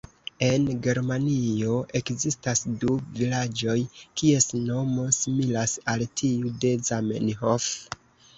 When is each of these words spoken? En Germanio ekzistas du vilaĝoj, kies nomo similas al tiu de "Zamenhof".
En 0.45 0.63
Germanio 0.85 1.75
ekzistas 1.99 2.61
du 2.83 2.95
vilaĝoj, 3.19 3.75
kies 4.23 4.49
nomo 4.71 5.05
similas 5.19 5.77
al 5.95 6.07
tiu 6.23 6.55
de 6.67 6.73
"Zamenhof". 6.91 7.71